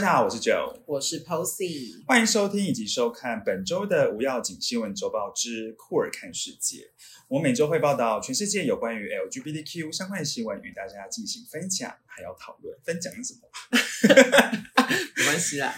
[0.00, 6.92] 家好，我是 Joe，我是 Posy，欢迎收听以及收看本周的无要紧新闻周报之酷尔看世界。
[7.26, 12.78] 我每周会报道全世界有关于 LGBTQ 相关的新闻，与大家进行分享，还要讨论。
[12.84, 13.48] 分享是什么？
[15.16, 15.74] 没关系啦。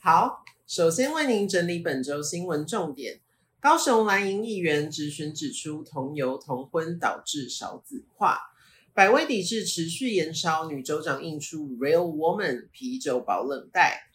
[0.00, 3.20] 好，首先为您整理本周新闻重点。
[3.60, 8.50] 高雄蓝营议员质询指出，同游同婚导致少子化。
[8.94, 14.08] 百威抵制持续延烧，女州长印出 Real Woman 啤酒保冷袋。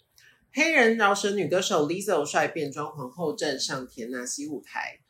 [0.54, 5.02] 黑人饶舌女歌手 Lizzo 率变装皇后站上田纳西舞台。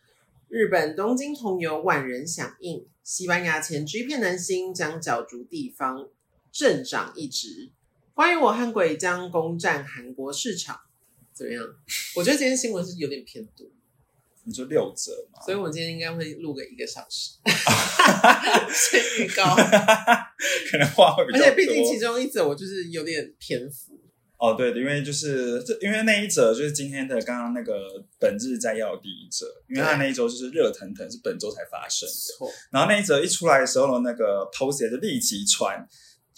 [0.47, 2.87] 日本东京同游万人响应。
[3.03, 6.09] 西班牙前 G 片男星将角逐地方
[6.51, 7.69] 镇长一职。
[8.15, 10.79] 关于我和鬼将攻占韩国市场，
[11.31, 11.63] 怎么样？
[12.15, 13.67] 我觉得今天新闻是有点偏多。
[14.49, 15.39] 你说六折嘛？
[15.45, 17.37] 所以我们今天应该会录个一个小时，
[18.73, 19.55] 先预告，
[20.71, 21.45] 可能话会比较多。
[21.45, 23.93] 而且毕竟其中一则我就是有点篇幅。
[24.39, 32.15] 哦，对的，因为就是这，因为那一则就是今天的刚刚那个本日摘要第一则，因为它那一周就是热腾腾，是本周才发生的。
[32.37, 35.87] 错，然后那一则一出来的时候呢，那个 post 就立即传。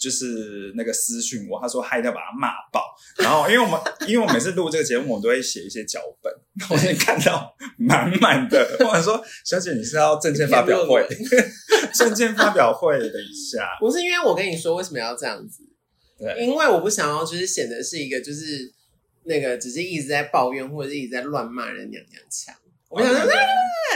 [0.02, 2.92] 就是那个私讯我，他说嗨，要把他骂爆。
[3.18, 6.32] 然后因为我们 因为我每次录这个节目，我都会写一些脚本，
[6.70, 8.76] 我先看到满满的。
[8.80, 11.06] 我想说小姐，你是要证件发表会？
[11.94, 13.76] 证件发表会，等一下。
[13.78, 15.62] 不是因为我跟你说为什么要这样子？
[16.18, 18.72] 对，因为我不想要就是显得是一个就是
[19.22, 22.52] 那个只是一直在抱怨或者一直在乱骂人娘娘腔。
[22.94, 23.32] 我想说，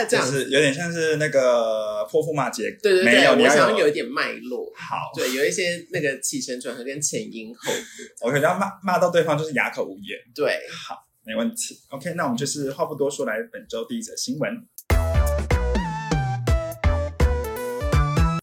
[0.08, 14.50] 就是有点像是那个泼妇骂街，对对对，我想要有一点脉络，好，对，有一些那个起承转合跟前因后果，我可能要骂骂到对方就是哑口无言，对，好，没问题，OK，那我们就是话不多说，来本周第一则新闻。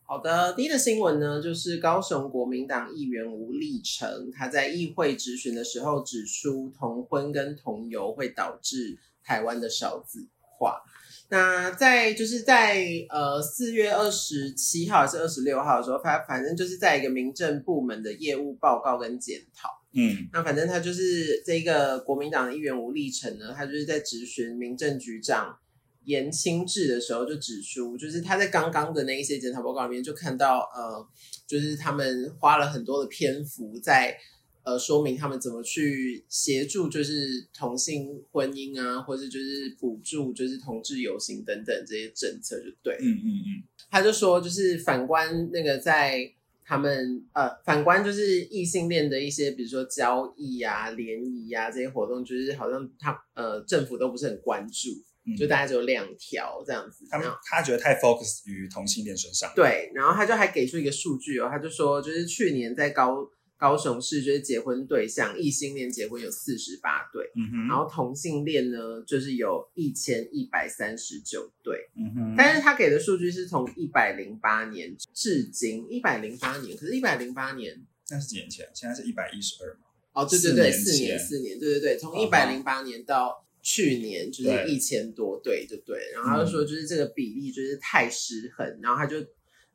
[0.06, 10.28] 好的，第一个新闻呢，就是高雄国民党议员吴立成，他在议会质询的时候指出，同婚跟同游会导致台湾的少子。
[10.64, 10.82] 话，
[11.30, 25.58] 那在就是在呃四月二十七号还是二十六号的时候，他反正就是在一个民政部门的业务报告跟检讨，嗯，那反正他就是这个国民党的议员吴立成呢，他就是在质询民政局长
[26.06, 31.06] 严清志的时候，就指出，就是他在刚刚的那一些检讨报告里面就看到，呃，
[31.46, 34.18] 就是他们花了很多的篇幅在。
[34.64, 42.96] 呃，说明他们怎么去协助，就是同性婚姻啊，或者就是补助，就是同志游行等等这些政策，就对。
[43.02, 43.64] 嗯嗯嗯。
[43.92, 46.32] 他就说，就是反观那个在
[46.64, 54.90] 他们呃，反观就是异性恋的一些，比如说交易啊、联谊啊这些活动，就是好像他呃政府都不是很关注，
[55.38, 57.06] 就大概只有两条这样子。
[57.10, 59.52] 他们他觉得太 focus 于同性恋身上。
[59.54, 63.30] 对，然后他就还给出一个数据哦，他就说，就是去年在高。
[63.64, 78.70] 高雄市就是结婚对象，异性恋结婚有四十八对，嗯哼，然后同性恋呢，就是有一千一百三十九对，嗯哼，但是他给的数据是从一百零八年至今，一百零八年，可是，一百零八年那是几年前？
[78.74, 79.88] 现在是一百一十二嘛？
[80.12, 89.26] 哦，对对对，四年，四年，对对对，从一百零八年到去年就是一千多对，对对，然后他就说，就是这个比例就是太失衡，然后他就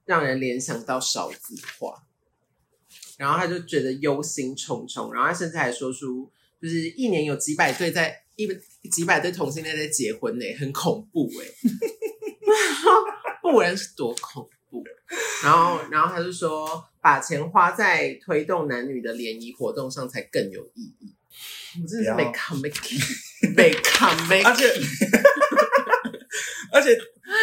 [0.04, 2.04] 让人联想到少子化。
[3.18, 6.30] 然后他就觉得忧心忡忡，然后他甚至还说出，
[6.62, 8.46] 就是一年有几百对在一
[8.88, 11.46] 几百对同性恋在结婚呢，很恐怖哎，
[13.42, 14.84] 不然是多恐怖。
[15.42, 21.12] 然后，然后他就说，把钱花在推动男女的联谊活动上才更有意义。
[21.82, 22.70] 我真的是没看没
[23.56, 24.72] 没看没，而且
[26.72, 26.96] 而且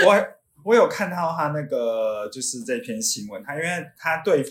[0.05, 0.27] 我
[0.63, 4.41] 我有看到他那个就是这篇新闻，他因为他对。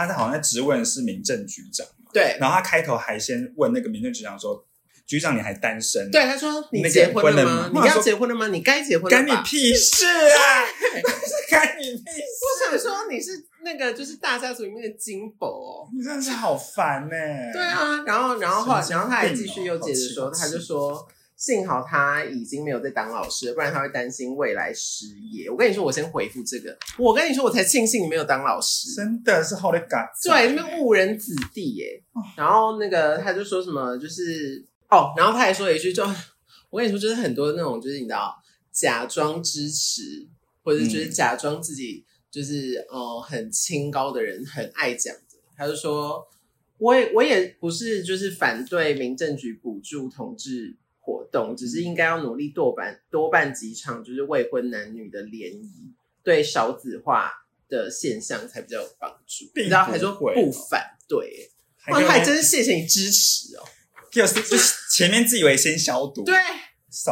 [0.00, 2.10] 他是好像在质问是民政局长嘛？
[2.12, 2.36] 对。
[2.40, 4.64] 然后他开头还先问那个民政局长说
[5.06, 7.70] ：“局长，你还单身？”对，他说：“你结婚了吗？
[7.72, 8.48] 你要结婚了吗？
[8.48, 10.64] 你该结婚了干你屁事啊！
[11.50, 12.70] 干你屁事！
[12.70, 13.30] 我想说你是
[13.64, 17.16] 那个就是大家族里面的金宝哦，你真的是好烦呢。
[17.52, 21.06] 对啊，然后然后后来然后他还继续又接着说，他就说。
[21.40, 25.48] 幸好他已经没有在当老师，不然他会担心未来失业。
[25.48, 26.76] 我跟你说，我先回复这个。
[26.98, 30.06] 我跟你说，我才庆幸你没有当老师，真的是好的感。
[30.22, 32.02] 对，那边误人子弟耶。
[32.36, 36.04] 然后那个他就说什么，就是哦，然后他还说了一句，就
[36.68, 38.36] 我跟你说，就是很多那种，就是你知道，
[38.70, 40.28] 假装支持
[40.62, 45.38] 或者就是假装自己就是呃很清高的人，很爱讲的。
[45.56, 46.28] 他就说，
[46.76, 50.76] 我也我也不是就是反对民政局补助同志。
[51.10, 55.92] 活动只是应该要努力多办多办几场，就是未婚男女的联谊，
[56.22, 57.32] 对少子化
[57.68, 59.44] 的现象才比较有帮助。
[59.56, 61.50] 你知道还说不反对，
[61.88, 63.64] 哇，还给我还真是谢谢你支持哦。
[64.10, 66.34] 就是就是前面自以为先消毒，对，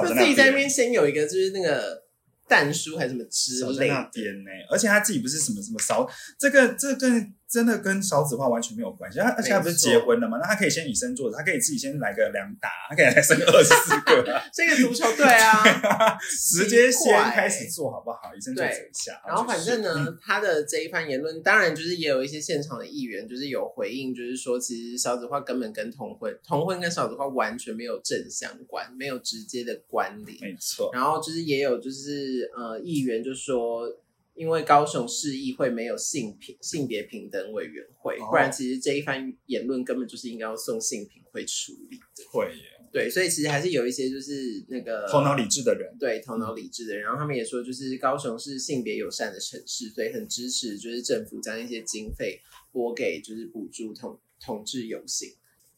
[0.02, 2.04] 就自己在那边边先有一个就是那个
[2.48, 4.10] 蛋叔还是什么之类的。
[4.12, 6.08] 边呢，而且他自己不是什么什么少，
[6.38, 9.18] 这个这跟真的跟少子化完全没有关系。
[9.18, 15.64] 他而且他不是结婚了嘛，那他可以先以身作则，他可以自己先来个两打，他可以来生二十四个啊， 这个足球队啊，
[16.20, 18.34] 直接先开始做好不好？
[18.36, 19.20] 以身作则一下。
[19.26, 30.38] 然后反正呢，就是嗯他的这一番言论，当然就是也有一些现场的议员，就是有回应，就是说其实少子化根本跟同婚、同婚跟少子化完全没有正相关，没有直接的关联。
[30.40, 33.88] 没错，然后就是也有就是呃，议员就说，
[34.38, 42.24] 因为高雄市议会没有性平性别平等委员会，哦不然其实这一番言论根本就是应该要送性平会处理的。
[42.30, 55.28] 会耶，对，所以其实还是有一些就是那个头脑理智的人，对头脑理智的人，然后他们也说，就是高雄是性别友善的城市，所以很支持，就是政府将一些经费拨给，就是补助同同志游行。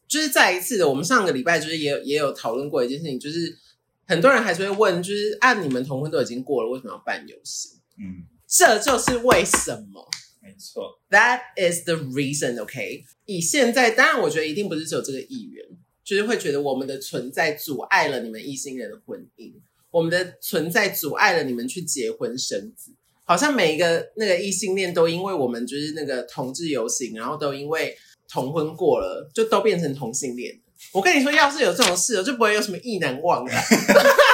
[0.07, 3.57] 就是再一次的，我们上个礼拜就是也有也有讨论过一件事情，就是
[4.05, 7.79] 很多人还是会问，就是按、你们同婚都已经过了，为什么要办游行？
[7.97, 10.09] 嗯，这就是为什么。
[10.41, 13.05] 没错，That is the reason, OK？
[13.25, 15.65] 以现在，当然，我觉得一定不是只有这个议员，
[16.03, 19.53] 就是会觉得我们的存在阻碍了你们异性恋的婚姻，
[19.89, 22.91] 我们的存在阻碍了你们去结婚生子。
[23.23, 27.95] 好像每一个那个异性恋都因为我们就是那个同志游行，然后都因为
[28.27, 30.59] 同婚过了，就都变成同性恋。
[30.91, 33.51] 我跟你说，要是有这种事，就不会有什么意难忘了。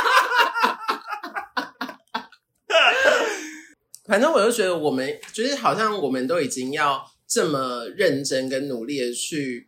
[4.07, 9.68] 反正我就觉得，我们就是好像我们都已经要这么认真跟努力的去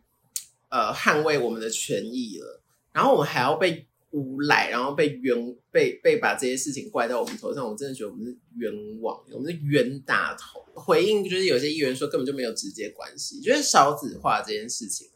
[0.70, 10.64] 呃捍卫我们的权益了，然后我们还要被诬赖，然后被冤被被把这些事情怪到我们头上，我真的觉得我们是冤枉，我们是冤大头。
[10.74, 15.06] 回应就是有些议员说根本就没有直接关系，就是少子化这件事情，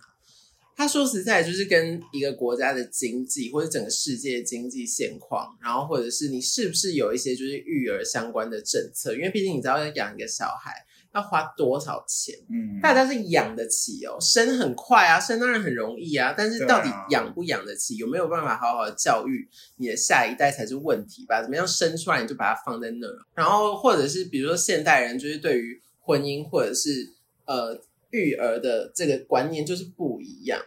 [0.76, 10.72] 他说实在就是跟一个国家的经济或者整个世界的经济现况，然后或者是你是不是有一些就是育儿相关的政策，因为毕竟你知道要养一个小孩
[11.14, 12.34] 要花多少钱。
[12.50, 21.40] 嗯，大家是养得起哦，生很快啊，生当然很容易啊，但是到底养不养得起，有没有办法好好的教育你的下一代才是问题吧？
[21.40, 27.80] 怎么样生出来你就把它放在那儿，然后或者是比如说现代人就是对于婚姻或者是呃
[28.14, 30.60] 育儿的这个观念就是不一样，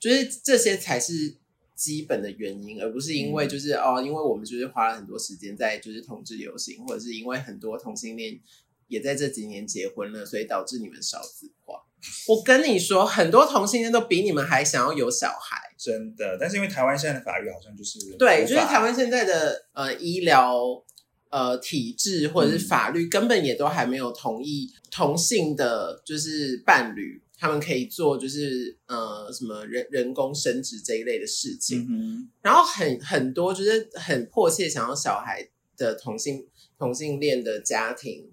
[0.00, 1.36] 就是这些才是
[1.76, 8.40] 基本的原因，而不是因为就是、哦，因为我们就是花了很多时间在就是同志游行，或者是因为很多同性恋
[8.88, 11.82] 也在这几年结婚了，所以导致你们少子化。
[12.26, 15.56] 我跟你说，很多同性恋都比你们还想要有小孩。
[15.78, 20.82] 真的，但是因为台湾现在的法律好像就是对，就是台湾现在的呃医疗
[21.30, 31.86] 呃体制或者是法律根本也都还没有同意同性的，就是伴侣他们可以做就是呃什么人人工生殖这一类的事情。
[31.90, 36.46] 嗯，然后很很多就是很迫切想要小孩的同性
[36.78, 38.30] 同性恋的家庭，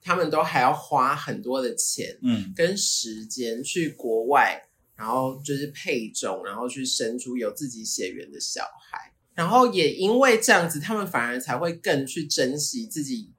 [0.00, 9.12] 他们都还要花很多的钱嗯，跟时间去国外，然后就是配种，然后去生出有自己血缘的小孩。
[9.38, 13.30] 然后也因为这样子，他们反而才会更去珍惜自己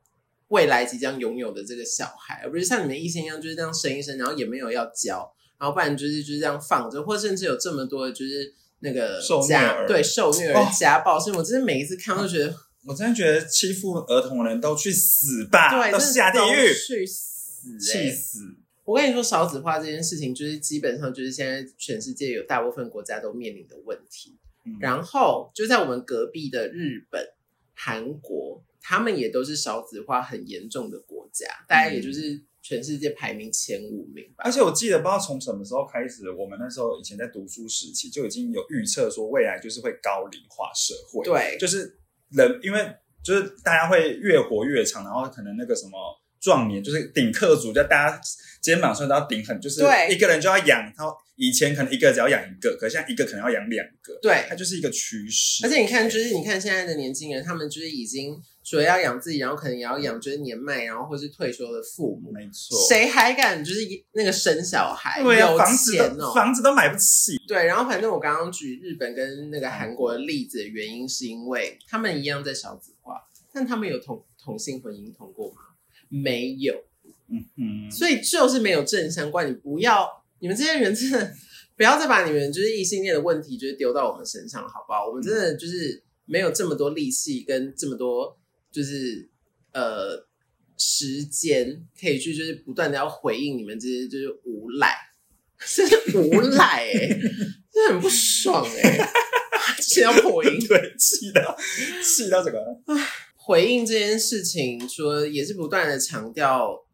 [0.47, 18.39] 未来即将拥有的这个小孩，而不是像你们异性一样就是这样生一生，然后也没有要教，然后不然就是就是这样放着，或甚至有这么多的就是那个受虐对受虐儿哦家暴，所以我真的每一次看都觉得，我真的觉得欺负儿童的人都去死吧，对，都下地狱，去死、欸，气死！
[18.85, 24.37] 我跟你说，少子化这件事情，就是基本上就是现在全世界有大部分国家都面临的问题。
[24.73, 27.25] 嗯然后就在我们隔壁的日本、
[27.75, 34.43] 韩国，他们也都是少子化很严重的国家，大概也就是全世界排名前五名吧。
[34.45, 41.99] 而且我记得不知道从什么时候开始，我们那时候以前在读书时期就已经有预测说未来就是会高龄化社会，，对，就是
[42.29, 45.91] 人因为就是大家会越活越长，然后可能那个什么
[46.39, 48.21] 壮年就是顶客族，就大家
[48.61, 55.65] 肩膀上都要顶很，就是对一个人就要养，然后以前可能一个只要养一个，可是现在一个可能要养两个，对它就是一个趋势。
[55.65, 62.31] 而且你看，就是你看现在的年轻人，他们就是已经除了要养自己，然后可能也要养就是年迈，然后或是退休的父母。
[62.31, 63.81] 没错，谁还敢就是
[64.11, 65.23] 那个生小孩？
[65.23, 73.15] 对啊，有房子钱哦、都房子都买不起，对，然后反正我刚刚举日本跟那个韩国的例子的原因，是因为他们一样在少子化，
[73.53, 75.61] 但他们有同同性婚姻通过吗？
[76.09, 76.83] 没有，
[77.29, 79.49] 嗯嗯，所以就是没有正相关。
[79.49, 81.33] 你不要，你们这些人真的
[81.77, 85.07] 不要再把你们就是异性恋的问题，就是丢到我们身上，好不好？
[85.07, 88.37] 我们真的就是没有这么多力气跟这么多
[88.71, 89.29] 就是
[89.71, 90.27] 呃
[90.77, 94.95] 时间可以去就是不断的要回应你们这些就是无赖。
[95.75, 97.09] 真是无赖哎、
[97.69, 99.11] 真的很不爽哎、
[99.81, 100.57] 气到破音。
[100.65, 101.57] 对，气到
[102.01, 102.63] 气到这个，
[103.49, 106.85] 回应这件事情，除了也是不断的强调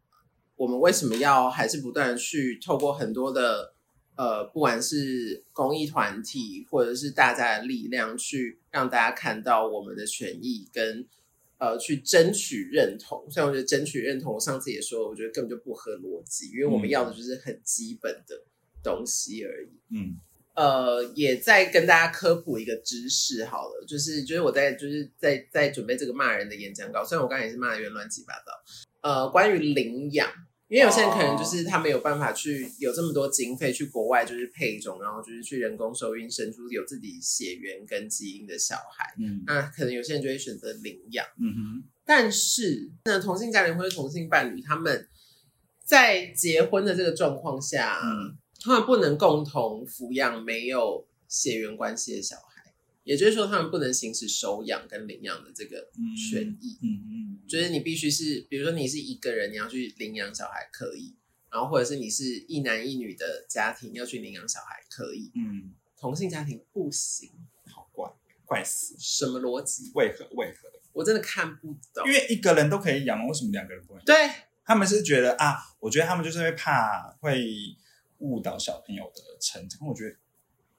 [0.56, 3.74] 我们为什么要还是不断的去透过很多的
[4.14, 11.06] 呃，不管是公益团体或者是大家的力量，去让大家看到我们的权益跟
[11.58, 13.30] 呃去争取认同。
[13.30, 18.42] 所以我觉得争取认同，我上次也说，我觉得根本就不合逻辑，因为我们嗯要的就是很基本的
[18.82, 19.68] 东西而已。
[19.94, 20.16] 嗯
[20.56, 28.52] 呃，也再跟大家科普一个知识好了，就是就是我在就是在在准备这个骂人的演讲稿，虽然我刚才也是骂的有点乱七八糟。
[29.02, 30.28] 呃，关于领养，
[30.68, 41.24] 因为有些人可能就是他没有办法去有这么多经费去国外就是配种，然后就是去人工受孕生出有自己血缘跟基因的小孩，嗯那可能有些人就会选择领养。
[41.38, 45.06] 嗯哼，但是，那同性家庭或者同性伴侣，他们
[45.84, 48.36] 在结婚的这个状况下，嗯
[48.66, 52.72] 他们不能共同抚养没有血缘关系的小孩，
[53.04, 55.88] 也就是说，他们不能行使收养跟领养的这个
[56.30, 56.76] 权益。
[56.82, 61.14] 嗯嗯，就是你必须是，比如说你是一个人，你要去领养小孩可以，
[61.50, 67.30] 然后或者是你是一男一女的家庭要去领养小孩可以，嗯，同性家庭不行，
[67.72, 68.10] 好怪，
[68.44, 69.92] 怪死，什么逻辑？
[69.94, 70.68] 为何为何？
[70.92, 72.12] 我真的看不懂因。
[72.12, 74.02] 为一个人都可以养，为什么两个人不能？
[74.04, 74.14] 对，
[74.64, 77.38] 他们是觉得啊，我觉得他们就是会怕会
[78.18, 79.86] 误导小朋友的成长。
[79.86, 80.16] 我觉得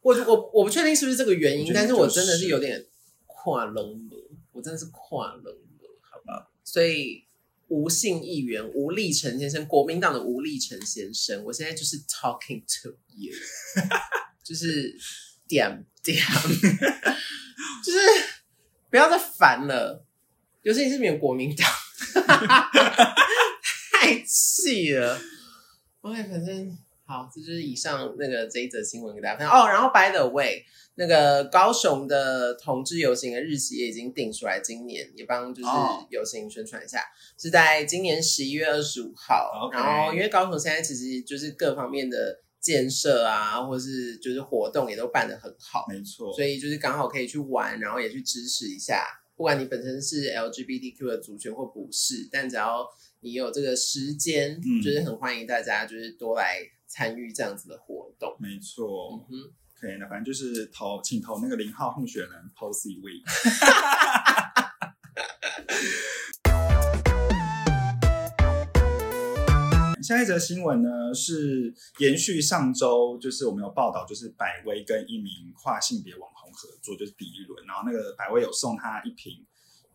[0.02, 2.86] 我我我不确定是不是这个原因，但是我真的是是有点
[3.26, 6.52] 跨龙了，我真的是跨龙了，好吧？
[6.64, 7.26] 所以
[7.68, 13.34] 吴姓议员吴立成先生，国民党的吴立成先生，我现在就是 talking to you，
[14.44, 14.98] 就是
[15.48, 16.18] 点点，
[17.84, 18.00] 就是
[18.90, 20.06] 不要再烦了，
[20.62, 21.68] 尤其是你们国民党，
[23.92, 25.20] 太气了。
[26.02, 26.78] OK，反正
[27.08, 29.66] 好，这就是以上那个这一则新闻给大家分享哦。
[29.68, 30.62] 然后 by the way，
[30.96, 37.02] 那个高雄的同志游行的日期也已经定出来，今年也帮就是哦游行宣传一下，
[37.38, 39.70] 是在今年十一月二十五号。
[39.72, 49.06] 然后因为高雄现在其实就是各方面的建设啊，或是就是活动也都办得很好，没错，所以就是刚好可以去玩，然后也去支持一下。
[49.38, 52.86] 不管你本身是 LGBTQ 的族群或不是，但只要
[53.22, 56.60] 你有这个时间，嗯就是很欢迎大家就是多来
[56.98, 58.36] 参与这样子的活动。
[58.40, 59.30] 没错嗯。
[59.30, 63.22] 哼，可以，那反正就是投，请投那个零号候选人 Posy Week。
[70.02, 79.46] 下一则新闻呢是延续上周，就是我们有报道，就是百威跟一名跨性别网红合作，就是第一轮，然后那个百威有送他一瓶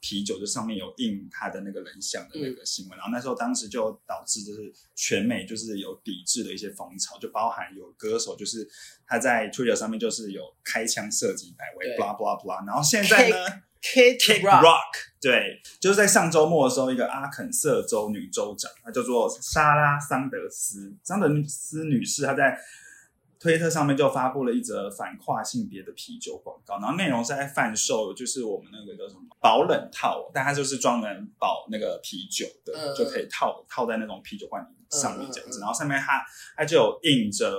[0.03, 8.69] 啤酒，就上面有印他的那个人像的那个新闻，然后那时候当时就导致就是全美就是有抵制的一些风潮，就包含有歌手就是
[9.07, 13.37] 他在 Twitter 上面就是有开枪射击百威对，blah blah blah，然后现在呢
[13.81, 22.59] Kid Kick Rock，Rock，对，就是在上周末的时候，一个阿肯色州女州长，她叫做莎拉桑德斯，桑德斯女士，她在
[23.43, 36.25] 推特上面就发布了一则反跨性别的啤酒广告，然后内容是在贩售，就是我们那个叫什么保冷套，但它就是专门保那个啤酒的，嗯就可以套套在那种啤酒罐上面这样子，然后上面它
[36.57, 37.53] 它就有印着。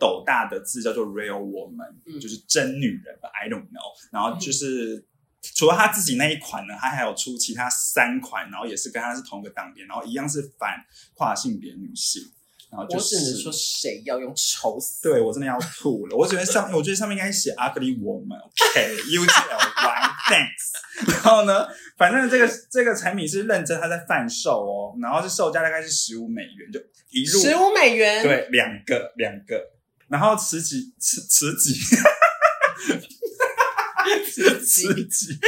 [0.00, 3.90] 斗大的字叫做 “real woman”，、嗯就是真女人吧，I don't know。
[4.12, 5.04] 然后就是
[5.42, 12.22] 除了他自己那一款呢，他还有出其他三款，然后也是跟他是同一个档点，然后一样是反跨性别女性。
[12.70, 15.02] 然后就我只能是说谁要用丑死。
[15.02, 16.16] 对我真的要吐了。
[16.16, 21.12] 我觉得上，我觉得上面应该写 ugly woman，OK，U G L Y，thanks。
[21.12, 29.70] 然后呢，反正这个这个产品是认真，它在贩售哦，然后是售价大概是十五美元，就一路十五美元，，对两个两个，
[30.08, 31.74] 然后持几持持几
[34.32, 35.38] 自此己举，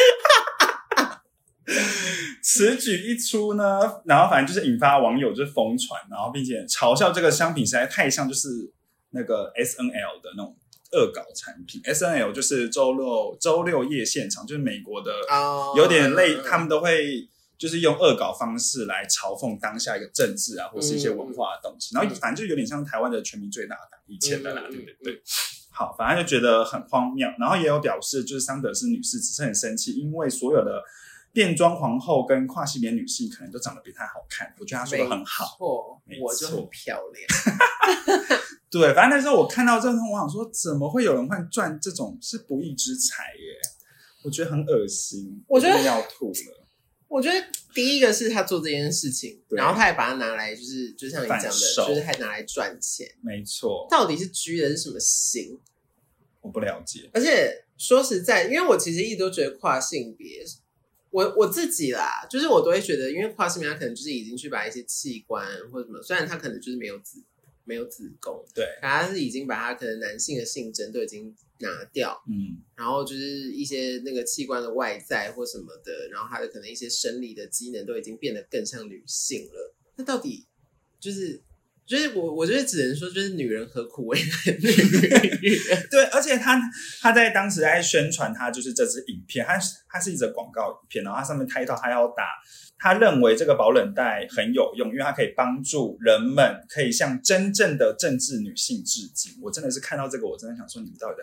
[2.43, 8.73] 此举一出呢，然后反正就是引发网友就是疯传，然后并且嘲笑这个商品实在太像就是
[9.11, 10.57] 那个 S N L 的那种
[10.93, 11.81] 恶搞产品。
[11.85, 17.29] S N L 就是周六周六夜现场，就是美国的，哦有点类，嗯他们都会。
[17.61, 25.13] 就是用恶搞方式来嘲讽当下一个政治啊，或是一些文化的东西，然后反正就有点像台湾的全民最大党以前的啦，嗯对不对？
[25.13, 25.23] 对。
[25.71, 30.83] 好，反正就觉得很荒谬，然后也有表示，就是桑德斯女士只是很生气，因为所有的
[31.33, 35.57] 变装皇后跟跨性别女性可能都长得比她好看，我觉得她说的很好。
[35.57, 38.41] 错，我就很漂亮。
[38.71, 43.59] 对，反正那时候我看到这种，我想说，怎么会有人会赚这种是不义之财耶？
[44.23, 46.67] 我觉得很恶心，我觉得要吐了。
[47.09, 47.45] 我觉得
[47.75, 53.09] 第一个是他做这件事情，然后他也把它拿来，就是就像你讲的，就是还拿来赚钱。
[53.23, 55.59] 没错，到底是居的是什么心？
[56.41, 57.11] 我不了解。
[57.13, 60.45] 而且说实在，因为我其实一直都觉得跨性别，
[61.11, 67.23] 我我自己啦，就是我都会觉得，因为跨性别他可能就是已经去把一些器官或者什么，虽然他可能就是没有子
[67.65, 79.75] 没有子宫，对，可他是已经把他可能男性的性征都已经拿掉，嗯，然后就是一些那个器官的外在或什么的，然后他的可能一些生理的机能都已经变得更像女性了。
[79.97, 80.47] 那到底
[80.99, 81.43] 就是
[81.91, 85.87] 就是我我觉得只能说，就是女人何苦为难女人？
[85.91, 86.63] 对，而且他
[87.01, 92.23] 他在当时在宣传他就是这支影片，他他是一则广告片，然后他上面开到他要打，
[92.79, 99.33] 他认为这个保冷袋很有用，因为它可以帮助人们可以向真正的政治女性致敬。
[99.43, 101.17] 我真的是看到这个，我真的想说，你们到底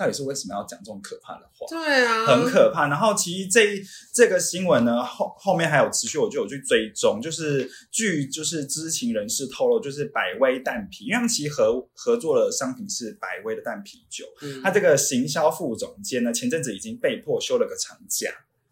[0.00, 1.66] 到底是为什么要讲这种可怕的话？
[1.68, 2.88] 对啊，很可怕。
[2.88, 3.78] 然后其实这
[4.14, 7.20] 这个新闻呢，后后面还有持续，我就有去追踪。
[7.20, 14.24] 就是据就是知情人士透露，就是百威蛋啤，因为他们其实合合作的商品是百威的蛋啤酒。
[14.40, 18.30] 嗯他这个行销副总监呢，前阵子已经被迫休了个长假，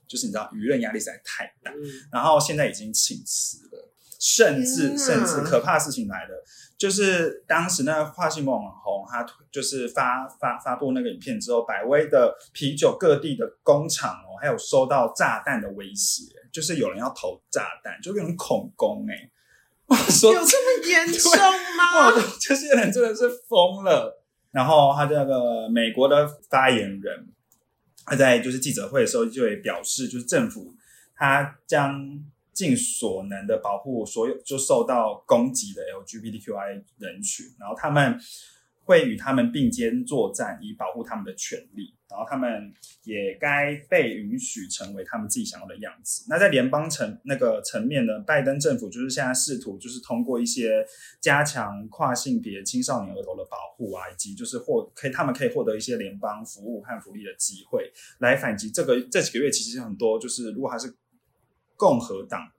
[0.08, 6.42] 就是你知道舆论压力实在太大，嗯然后现在已经请辞了，甚至甚至可怕的事情来了，
[6.78, 19.30] 就是当时那个跨性网红，他就是发发发布那个影片之后，百威的啤酒各地的工厂哦，还有收到炸弹的威胁，就是有人要投炸弹，就有人恐攻哎、
[19.86, 24.22] 我说有这么严重哇吗？，这些人真的是疯了。
[24.50, 27.28] 然后他这个美国的发言人，
[28.06, 30.74] 他在就是记者会的时候就也表示，就是政府
[31.16, 31.92] 他将
[32.58, 38.18] 尽所能的保护所有就受到攻击的 LGBTQI 人群，然后他们
[38.82, 41.94] 会与他们并肩作战，以保护他们的权利。
[42.10, 42.72] 然后他们
[43.04, 46.24] 也该被允许成为他们自己想要的样子。
[46.28, 50.84] 那在联邦层那个层面呢，拜登政府就是现在试图就是通过一些
[51.20, 60.92] 加强跨性别青少年儿童的保护啊，以及就是获可以他们可以获得一些联邦服务和福利的机会，来反击这个这几个月其实很多就是如果还是
[61.76, 62.50] 共和党。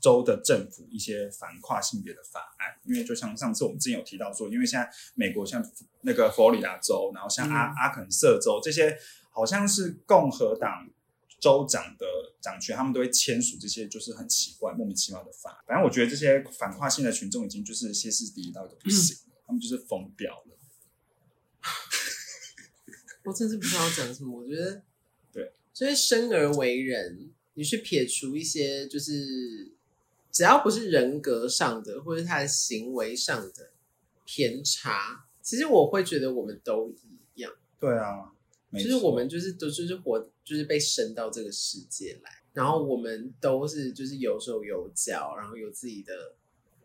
[0.00, 5.64] 州的政府一些反跨性别的法案，因为就像上次我们之前有提到说，因为现在美国像
[6.02, 8.98] 那个佛罗里达州，然后像阿、嗯阿肯色州这些，
[9.30, 10.88] 好像是共和党
[11.38, 12.06] 州长的
[12.40, 15.62] 掌权，他们都会签署这些就是很奇怪、莫名其妙的法。
[15.66, 20.58] 反正我觉得这些反跨性的群众已经就是歇斯底里到一个不行了，他们就是疯掉了。
[23.24, 24.40] 我真是不知道讲什么。
[24.40, 24.82] 我觉得，
[25.30, 29.74] 对，所以生而为人，你去撇除一些，就是
[30.30, 33.70] 只要不是人格上的或者他的行为上的
[34.24, 38.32] 偏差，其实我会觉得我们都一样，对啊，
[38.70, 46.34] 没就是我们就是都就是活，就是被生到这个世界来，然后我们都是就是有手有脚，然后有自己的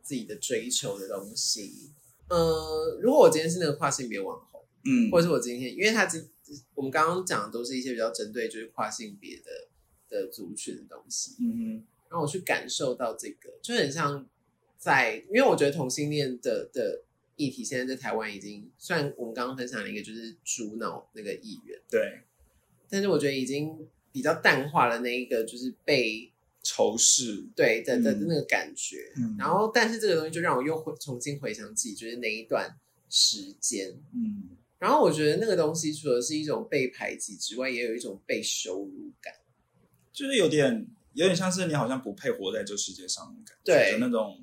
[0.02, 1.92] 自己的追求的东西。
[2.30, 4.62] 呃，如果我今天是那个跨性别网红。
[4.88, 6.30] 嗯，或者是我今天，因为他今
[6.76, 9.68] 我们刚刚讲的都是一些比较针对就是跨性别的
[10.08, 11.84] 的族群的东西，嗯
[12.16, 14.26] 然后我去感受到这个，就很像
[14.78, 17.02] 在，因为我觉得同性恋的的
[17.36, 22.22] 议题现在在台湾已经，虽然我们刚刚分享了一个就是主脑那个议员，对，
[22.90, 26.32] 但是我觉得已经比较淡化了那一个就是被
[26.64, 32.78] 仇视，对的的那个感觉，嗯然后但是这个东西就让我又回重新回想起就是那一段
[33.10, 39.34] 时间，嗯，然后我觉得那个东西除了是一种被排挤之外，也有一种被羞辱感。
[40.14, 44.40] 就是有点有点像是你好像不配活在这世界上的感觉，对的那种。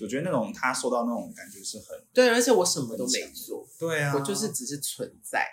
[0.00, 5.44] 我觉得那种他受到那种感觉是很对，而且我什么都没做，对啊，我就是只是存在，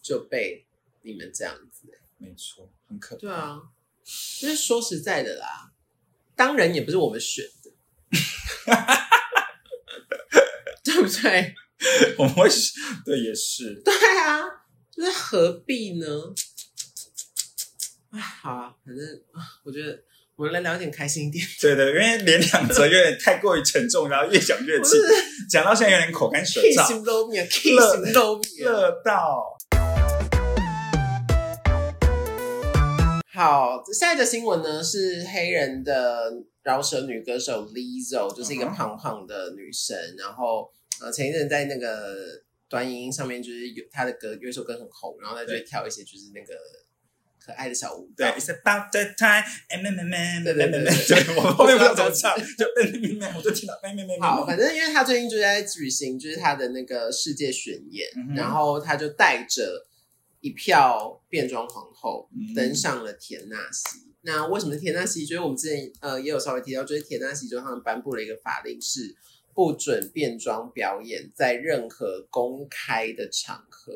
[0.00, 0.64] 就被
[1.02, 1.90] 你们这样子。
[2.16, 3.20] 没错，很可怕。
[3.20, 3.60] 对啊，
[4.40, 5.70] 就是说实在的啦，
[6.34, 7.70] 当然也不是我们选的，
[10.82, 11.54] 对不对？
[12.16, 12.48] 我们会
[13.04, 14.40] 对也是，对啊，
[14.90, 16.06] 就是何必呢？
[18.14, 20.00] 啊，好啊，反正啊，我觉得
[20.36, 21.44] 我们来聊一点开心一点。
[21.60, 24.96] 对对，因为连两则有点太过于沉重，然后越讲越气
[25.50, 28.44] 讲到现在有点口干舌燥，心都面，K 型都面。
[28.58, 29.56] 热到
[33.32, 39.98] 好，下一个新闻呢是黑人的饶舌女歌手 Lizzo，就是一个胖胖的女生。
[40.16, 42.14] 然后呃，前一阵在那个
[42.68, 46.54] 短影音上面，就是有她的歌有一首歌很红，然后她就会跳一些就是那个
[47.44, 48.36] 可爱的小舞对蹈。
[48.36, 49.44] ，It's about the time，
[51.36, 53.28] 我们后面不知道怎么唱，就听到。
[54.20, 59.86] 好，反正因为他最近就在举行就是他的那个世界巡演，然后他就带着
[60.40, 64.08] 一票变装皇后嗯登上了田纳西。
[64.22, 65.26] 那为什么田纳西？
[65.26, 69.14] 就是我们之前呃也有稍微提到，就是田纳西就他们颁布了一个法令，是
[69.52, 73.92] 不准变装表演在任何公开的场合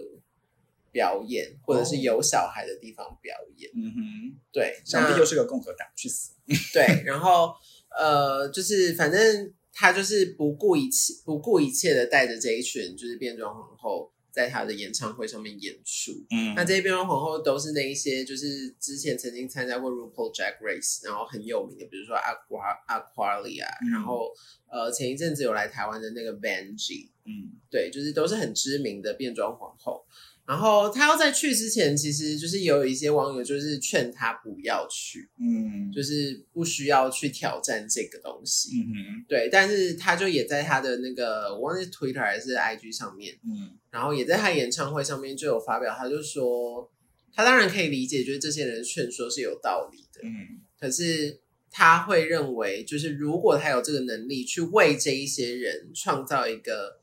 [0.99, 3.71] 表演，或者是有小孩的地方表演。
[3.77, 6.33] 嗯哼，对，想必那又是个共和党，去死！
[6.75, 7.55] 对，然后
[7.97, 16.11] 呃，就是反正他就是不顾一切、不顾一切的带着这一群就是变装皇后，在他的演唱会上面演出。
[16.31, 24.33] 嗯那这些变装皇后都是那一些，就是之前曾经参加过 RuPaul Drag Race，然后很有名的，比如说 Aqua Aqualia，、嗯然后
[24.69, 30.05] 呃前一阵子有来台湾的那个 Vanjie，嗯对，就是都是很知名的变装皇后。
[30.49, 38.71] 然后他要在去之前，其实就是有一些网友就是劝他不要去，嗯，就是不需要去挑战这个东西。
[38.81, 39.25] 嗯哼。
[39.29, 43.77] 对，但是他就也在他的那个我忘记 Twitter 还是 IG 上面，嗯。
[43.91, 46.91] 然后也在他演唱会上面就有发表，他就说
[47.35, 50.61] 他当然可以理解，就是这些人劝说是有道理的，嗯。
[50.81, 57.01] 可是他会认为，就是如果他有这个能力去为这一些人创造一个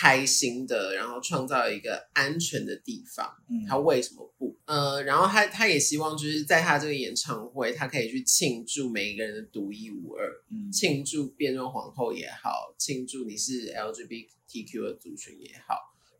[0.00, 4.56] 开心的，然后创造一个安全的地方，嗯，他为什么不？
[4.64, 10.70] 呃，然后他他也希望就是在他这个演唱会，他可以去庆祝每一个人的独一无二，嗯。
[10.70, 15.74] 庆祝变装皇后也好，庆祝你是 LGBTQ 的族群也好，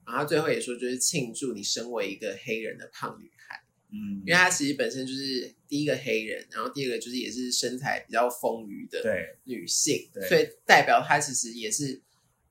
[0.05, 3.63] 然后他最后也说就是庆祝你身为一个黑人的胖女孩，
[3.93, 10.29] 嗯，因为她其实本身就是第一个黑人，然后第二个就是也是身材比较丰腴的对，女性，对。
[10.29, 12.03] 所以代表她其实也是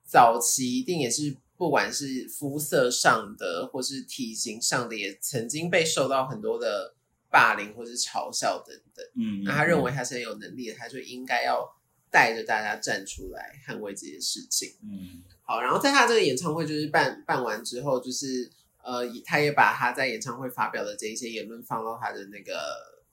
[0.07, 6.95] 早期一定也是不管是肤色上的或是体型上的，也曾经被受到很多的
[7.29, 9.05] 霸凌或是嘲笑等等。
[9.15, 11.75] 嗯，那他认为他是很有能力的，他就应该要
[12.09, 14.75] 带着大家站出来捍卫这些事情。
[14.81, 18.49] 嗯好，然后在他这个演唱会就是办办完之后，就是
[18.83, 22.53] 呃，他也把他在演唱会发表的这一些言论放到他的那个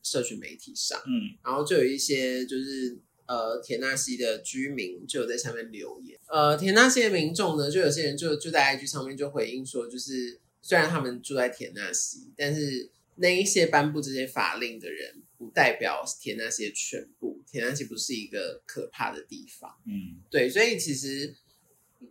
[0.02, 19.74] 社群媒体上，嗯然后就有一些就是呃田纳西的居民就有在下面留言，呃田纳西的民众呢，就有些人就就在 IG 上面就回应说，就是虽然他们住在田纳西，但是那一些颁布这些法令的人，不代表田纳西的全部，田纳西不是一个可怕的地方。
[19.87, 21.34] 嗯对，所以其实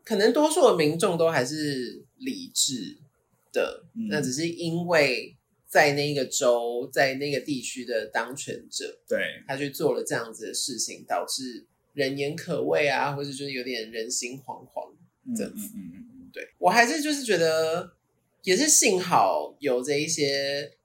[0.03, 2.97] 可能多数的民众都还是理智
[3.51, 5.35] 的，嗯那只是因为
[5.73, 14.93] 在那个州，在那个地区的当权者，对，他去做了这样子的事情，导致人言可畏啊，或者就是有点人心惶惶。
[15.25, 17.91] 嗯这嗯嗯嗯嗯，对我还是就是觉得，
[18.43, 20.77] 也是幸好有这一些，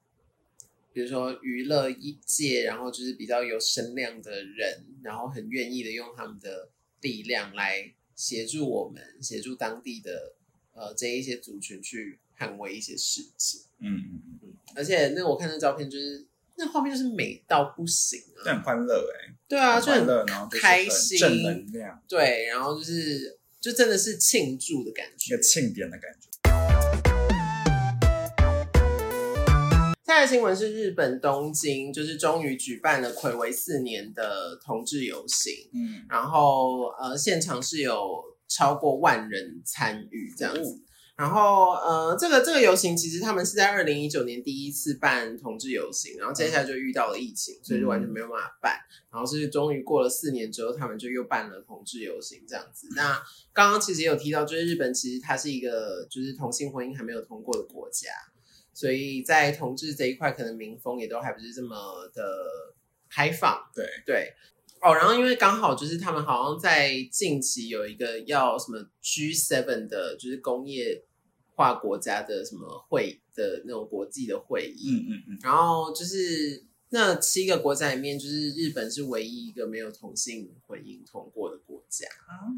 [0.91, 1.91] 比如说娱乐
[2.25, 6.71] 界，然后就是比较有声量的人，然后很愿意的用他们的
[7.01, 10.33] 力量来协助我们，协助当地的
[10.73, 13.61] 呃这一些族群去捍卫一些事情。
[13.81, 14.38] 嗯嗯嗯，
[14.75, 16.25] 而且那我看那照片，就是
[16.57, 18.41] 那画面就是美到不行啊！
[18.43, 20.07] 这很欢乐哎，对啊，就很
[20.51, 25.43] 开心正能量，对，然后就是就真的是庆祝的感觉一个。
[25.43, 26.29] 庆典的感觉。
[30.05, 40.81] 下一个新闻是日本东京，就是终于举办了暌违四年的同志游行，嗯然后呃，现场是有超过万人参与这样子。
[41.19, 48.79] 然后呃，这个这个游行其实他们是在二零一九年第一次办同志游行，然后接下来就遇到了疫情，所以就完全没有办法办。
[49.11, 52.87] 然后是终于过了四年之后，他们就又办了同志游行这样子。
[52.95, 58.07] 那刚刚其实也有提到，就是日本其实它是一个就是同性婚姻还没有通过的国家，
[58.73, 61.75] 所以在同志这一块，可能民风也都还不是这么
[62.13, 62.23] 的
[63.09, 63.61] 开放。
[63.75, 64.33] 对对，
[64.81, 71.03] 哦，然后因为刚好就是他们好像在近期有一个要什么 G seven 的，就是工业
[71.59, 82.07] 化国家的什么会的那种国际的会议，嗯嗯嗯，然后就是那七个国家里面，就是日本是唯一一个没有同性婚姻通过的国家。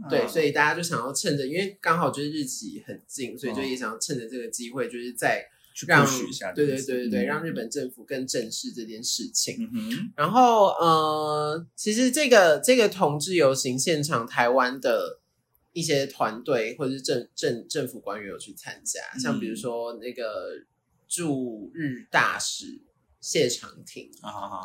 [0.07, 6.05] 对，所以以大家就想要趁着，因为刚好就是日期很近，所以就也想要趁着这个机会，就是在去让
[6.53, 9.67] 对对对对对，嗯让日本政府更正视这件事情。
[9.73, 15.20] 嗯然后呃，其实这个这个同志游行现场，台湾的
[15.73, 20.63] 一些团队或者是政政政府官员有去参加，像比如说那个
[21.07, 22.81] 驻日大使
[23.19, 24.11] 谢长廷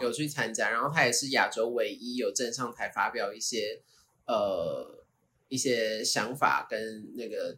[0.01, 3.81] 有去参加，然后他也是亚洲唯一有站上台发表一些
[4.27, 5.05] 呃
[5.49, 7.57] 一些想法跟那个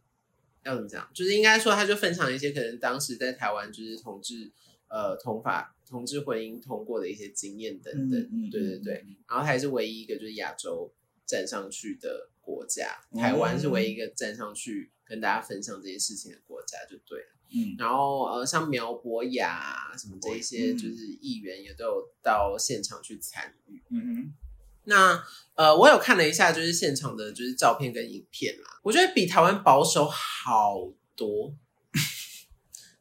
[0.65, 4.51] 要怎么讲，就是应该说他就分享一些可能当时在台湾就是同志
[4.89, 9.17] 呃同法同志婚姻通过的一些经验等等，嗯嗯对对对，嗯。
[9.27, 10.93] 然后他也是唯一一个就是亚洲
[11.25, 17.27] 站上去的国家，哦台湾是唯一一个站上去跟大家分享这些事情的国家就对了。
[17.51, 23.83] 嗯，然后呃，像苗博雅啊什么这一些，嗯就是议员也都有到现场去参与。
[23.91, 24.35] 嗯哼，
[24.85, 25.23] 那
[25.55, 31.55] 呃，我有看了一下，就是现场的就是照片跟影片啦，我觉得比台湾保守好多。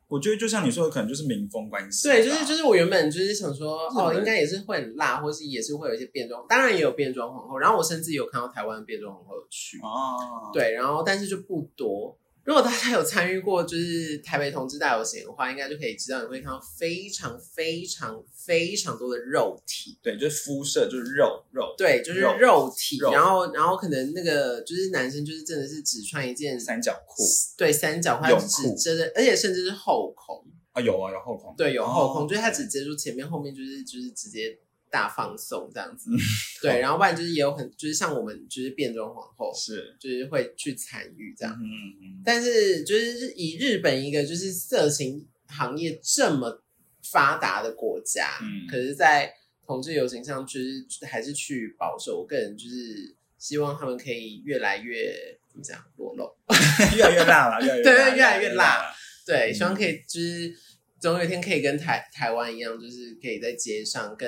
[0.07, 2.07] 我觉得就像你说的，可能就是民风关系。
[2.07, 7.57] 对，就是就是我原本就是想说，哦，应该也是会很辣，或是也是会有一些变装，当然也有变装皇后。
[7.57, 12.17] 然后我甚至有看到台湾的变装皇后有去，哦，对，然后但是就不多。
[12.47, 23.11] 如果大家有参与过就是台北同志大游行的话，应该就可以知道，你会看到非常非常非常多的肉体，对，就是肤色就是肉肉，对，就是肉肉体，肉。
[23.11, 27.21] 然后然后可能那个就是男生就是真的是只穿一件三角裤。
[27.57, 34.57] 对三角或泳者只裤遮的，而且甚至是后空，啊，有啊，有后空，对，有后空，哦就是他只遮住前面，后面就是就是直接
[34.89, 36.09] 大放送这样子。
[36.11, 36.17] 嗯
[36.61, 41.53] 对，然后不然就是也有很就是像我们就是变装皇后，是就是会去参与这样。
[41.55, 41.65] 嗯
[42.01, 46.61] 嗯但是就是以日本一个就是色情行业这么
[47.03, 49.33] 发达的国家，嗯可是，在
[49.65, 52.19] 同志游行上，就是还是去保守。
[52.21, 55.13] 我个人就是希望他们可以越来越
[55.49, 56.57] 怎么讲裸露，嗯，
[56.97, 58.95] 越来越辣了，越来越对越来越辣了。
[59.25, 60.53] 对，嗯希望可以就是
[60.99, 64.27] 总有一天可以跟台台湾一样，就是可以在街上更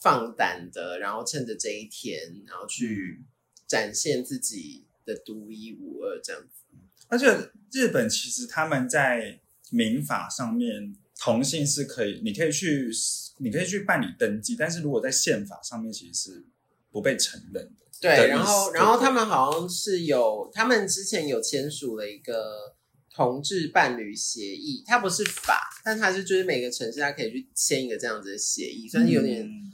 [0.00, 3.22] 放胆的，然后趁着这一天，然后去
[3.66, 6.76] 展现自己的独一无二这样子。
[7.08, 12.90] 而且日本其实他们在民法上面，同性是可以，你可以去，
[13.38, 16.46] 你可以去办理登记，但是如果在宪法上面其实是
[16.90, 17.70] 不被承认的。
[18.00, 22.76] 对，然后然后他们好像是有，他们之前有签署了一个
[23.12, 29.72] 同志伴侣协议，它不是法，但它是就是每个城市它可以去签一个这样子的协议，算是有点嗯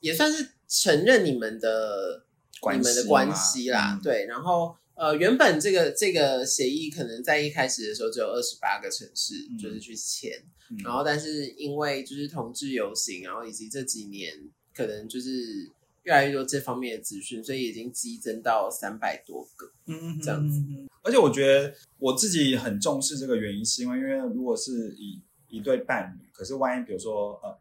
[0.00, 2.24] 也算是承认你们的
[2.60, 4.76] 关系你们的关系啦，嗯对，然后。
[5.00, 10.32] 呃，原本这个这个协议可能在一开始的时候只有二十八个城市嗯就是去签，
[10.72, 14.34] 嗯然后但是因为就是同志游行，然后以及这几年
[14.74, 15.70] 可能就是
[16.02, 19.70] 越来越多这方面的资讯，所以已经激增到三百多个。
[19.86, 20.66] 嗯这样子子。
[21.04, 27.56] 而且我觉得我自己很重视这个原因，是因为因为如果是以一对伴侣，可是万一比如说呃，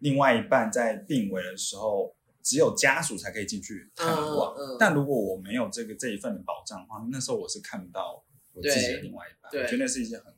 [0.00, 4.54] 另外一半在病危的时候，只有家属才可以进去看望。
[4.54, 9.50] 嗯嗯但如果我没有这个这一份的保障的话，那时候我是看不到我自己的另外一半。
[9.50, 10.32] 对我觉得那是一件很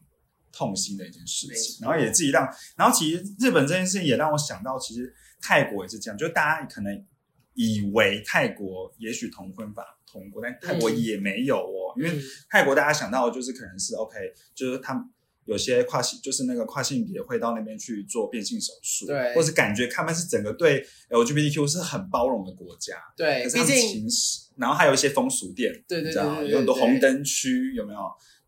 [0.53, 1.79] 痛心的一件事情。
[1.81, 7.07] 然后也自己让，然后其实日本这件事情也让我想到，其实泰国也是这样，就大家可能
[7.55, 14.17] 以为泰国也许同婚法通过，但泰国嗯也没有哦，因为嗯泰国大家想到的就是可能是 OK，
[14.55, 15.05] 就是他们
[15.51, 27.99] 有些跨性，就是那个跨性别会到那边去做变性手术，对或是感觉他们是整个对 LGBTQ 是很包容的国家，对，可是他们毕竟其实，然后还有一些风俗店，对对你知道有很多对红灯区，有没有？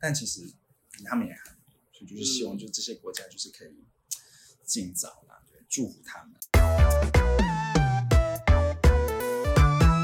[0.00, 0.42] 但其实
[1.04, 3.84] 他们也还没有，所以就是希望嗯就是这些国家就是可以
[4.64, 6.32] 尽早啦，对，祝福他们。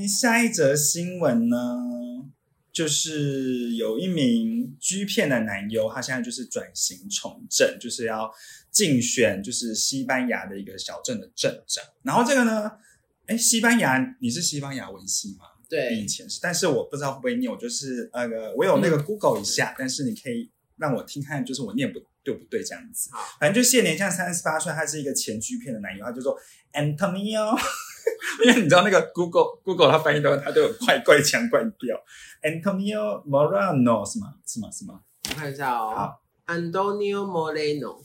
[0.08, 1.56] 下一则新闻呢，
[2.72, 8.30] 就是有一名 G 片的男优，他现在就是转型从政，就是要
[8.70, 11.84] 竞选就是西班牙的一个小镇的镇长。
[12.02, 12.70] 然后这个呢，
[13.26, 15.44] 哎，西班牙你是西班牙文系吗？
[15.68, 23.36] 对以前是，但是我不知道会不会念，我就是那个我有那嗯个 Google 一下，但是你可以让我听看，就是我念不对不对这样子好。
[23.38, 26.38] 反正就现年像三十八岁，他是一个前 G 片的男优，他就说
[26.72, 27.54] Antonio，
[28.44, 31.96] 因为你知道那个 Google Google 它翻译的话，它都有怪怪腔怪调
[32.42, 34.34] ，Antonio Morano 是吗？
[34.46, 34.68] 是吗？
[34.70, 35.00] 是吗？
[35.30, 35.94] 我看一下哦。
[35.94, 37.98] 好，Antonio Moreno，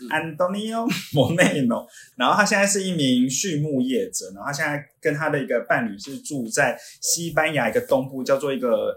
[0.00, 0.08] 嗯。
[0.10, 8.94] Antonio Moreno， 然后他现在是一名畜牧业者，然后他现在跟他的一个伴侣是住在西班牙一个东部叫做一个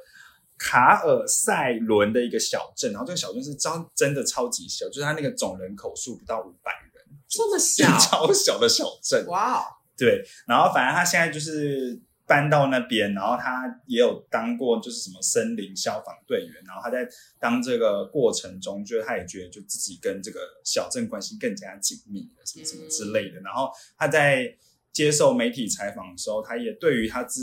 [0.58, 9.26] 卡尔塞伦的一个小镇，然后这个小镇是超真的超级小，就是它那个总人口数不到五百人，这么小， 超小的小镇。
[9.28, 9.64] 哇哦，
[10.00, 17.08] 对，然后反正他现在就是搬到那边，然后他也有当过就是什么森林消防队员，然后他在
[17.40, 23.42] 当这个过程中，就是他也觉得就自己跟这个小镇关系更加紧密了，什么什么之类的。
[23.42, 24.56] 然后他在
[24.94, 27.42] 接受媒体采访的时候，他也对于他自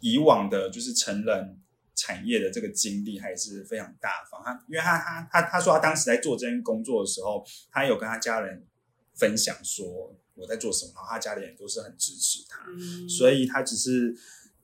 [0.00, 1.58] 以往的就是成人
[1.94, 4.42] 产业的这个经历还是非常大方。
[4.42, 8.66] 他因为他他他他说他当时在做这件工作的时候，他有跟他家人
[9.14, 14.16] 分享说我在做什么，然后他家里人都是很支持他，嗯所以他只是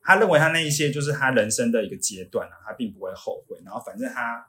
[0.03, 3.59] 他认为他那一些就是他人生的一个阶段啊，他并不会后悔。
[3.65, 4.47] 然后反正他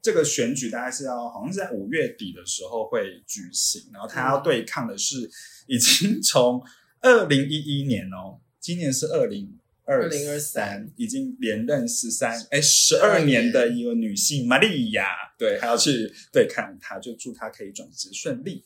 [0.00, 5.30] 这个选举大概是要好像是在五月底的时候会举行，然后他要对抗的是
[5.66, 6.62] 已经从
[7.00, 15.04] 二零一一年哦，今年是二零二2023已经连任十三哎十二年的一个女性玛利亚，
[15.36, 18.64] 对，还要去对抗她，就祝她可以转职顺利。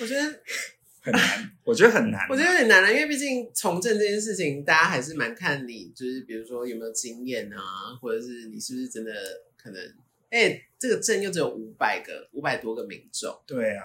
[0.00, 0.40] 我觉得
[1.02, 2.26] 很难，我觉得很难。
[2.30, 7.58] 我觉得有点难了，因为毕竟从政这件事情，大家还是蛮看你，就是比如说有没有经验啊，
[8.00, 9.12] 或者是你是不是真的
[9.56, 9.94] 可能，
[10.30, 13.84] 哎、这个镇又只有五百个，五百多个民众，对啊，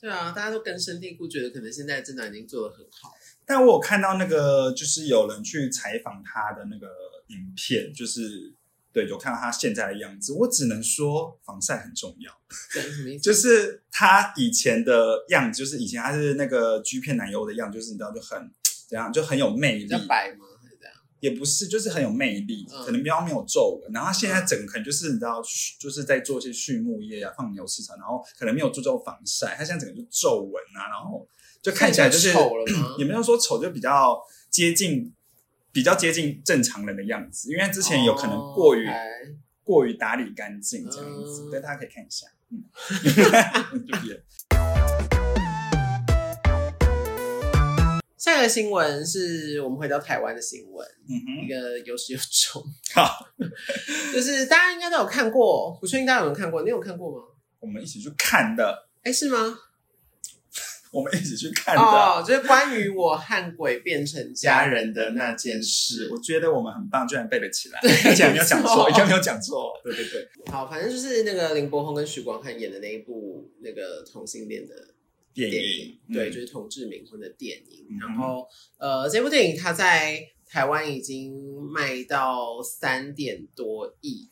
[0.00, 3.10] 对啊，大家都根深蒂固，觉得可能现在政党已经做得很好。
[3.44, 6.88] 但我有看到那个，就是有人去采访他的那个
[7.26, 8.54] 影片，就是
[8.94, 10.32] 对，有看到他现在的样子。
[10.32, 12.32] 我只能说，防晒很重要。
[13.20, 18.48] 就是他以前的样子，就是以前他是那个 G 片男优的样子，就是你知道就很
[18.88, 20.46] 怎样，就很有魅力白吗？
[20.62, 20.94] 还是这样？
[21.18, 23.92] 也不是，就是很有魅力，嗯可能比较没有皱纹。
[23.92, 25.42] 然后他现在整个可能就是你知道，
[25.80, 31.26] 就是在做一些畜牧业啊、放牛市场，然后可能没有注重防晒，他现在整个就皱纹啊，然后
[31.60, 34.16] 就看起来就是丑了吗 也没有说丑，就比较
[34.50, 35.12] 接近
[35.74, 37.50] 比较接近正常人的样子。
[37.52, 38.88] 因为之前有可能过于、
[39.64, 42.28] 过于打理干净这样子，嗯对大家可以看一下。
[42.50, 42.62] 嗯，
[48.16, 52.62] 下一个新闻是我们回到台湾的新闻，嗯一哼，个有始有终，
[52.94, 53.26] 好，
[54.14, 57.24] 就是大家应该都有看过，不确定大家有没有看过，你有看过吗？
[57.58, 59.58] 我们一起去看的，哎，是吗？
[60.94, 61.82] 我们一起去看的。
[61.82, 69.72] 哦，就是关于我和鬼变成家人的那件事，我觉得我们很棒，居然背得起来，对而且还没有讲没错，错应该没有讲错。
[69.82, 74.74] 对对对，好，反正就是那个林柏宏跟许光汉演的那一部那个同性恋的
[75.34, 75.70] 电电影
[76.08, 77.86] 影，对，嗯就是同志冥婚的电影。
[77.90, 77.98] 嗯。
[77.98, 78.46] 然后
[78.78, 81.34] 呃，这部电影它在台湾已经
[81.72, 84.30] 卖到三点多亿，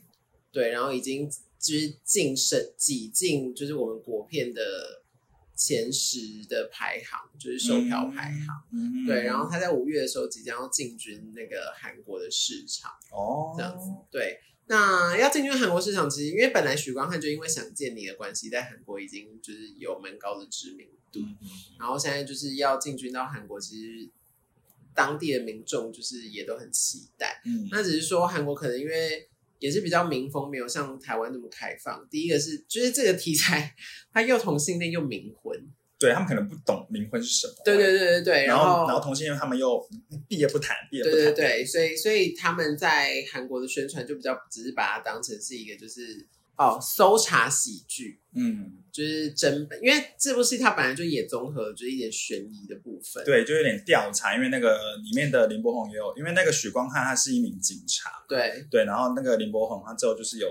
[0.53, 4.63] 对，然后已经就是晋升挤进就是我们国片的
[5.65, 8.47] 前十的排行，就是售票排行。
[8.73, 12.91] 嗯对，然后他在五月的时候即将要进军那个韩国的市场。
[13.13, 21.37] 哦，这样子对，那要进军韩国市场，其实因为本来许光汉就因为想见你的关系，在韩国已经就是有蛮高的知名度，嗯
[21.79, 24.11] 然后现在就是要进军到韩国，其实
[24.95, 27.41] 当地的民众就是也都很期待。
[27.47, 29.29] 嗯那只是说韩国可能因为
[29.63, 32.05] 也是比较民风，没有像台湾那么开放。
[32.11, 33.73] 第一个是就是这个题材，
[34.13, 35.57] 它又同性恋又冥婚，
[36.01, 39.81] 对他们可能不懂冥婚是什么，对对对对对，然后然后同性恋他们又
[40.29, 46.27] 避而不谈，避而不对，对对，所以所以他们在韩国的宣传就比较只是把它当成是一个就是
[46.69, 58.67] 哦搜查喜剧，嗯，就是真本，因为这部戏它本来就也综合就是一点悬疑的部分，对，就有点调查，因为那个里面的林柏宏也有，因为那个许光汉他是一名警察，对。
[58.71, 60.49] 对，然后那个林柏宏他之后就是有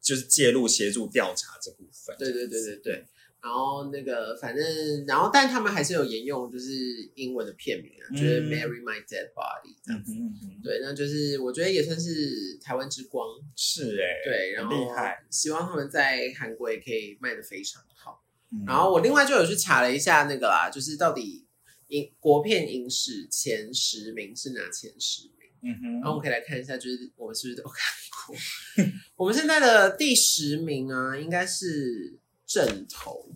[0.00, 3.06] 就是介入协助调查这部分，对对对对对。
[3.40, 6.72] 然后那个反正，然后但他们还是有沿用就是
[7.14, 10.12] 英文的片名啊，就是嗯 Marry My Dead Body 这样子。
[10.12, 13.26] 嗯哼嗯，对，那就是我觉得也算是台湾之光。
[13.56, 18.24] 是哎，对，然很后厉害，希望他们在韩国也可以卖的非常好。
[18.50, 21.46] 嗯然后我另外就有去查了一下那个啦，就是到底
[21.88, 25.48] 影国片影史前十名是哪前十名？
[25.60, 27.74] 嗯哼，然后我们可以来看一下，就是我们是不是都看
[28.26, 28.36] 过？
[29.16, 32.17] 我们现在的第十名啊，应该是
[32.48, 33.30] 正头，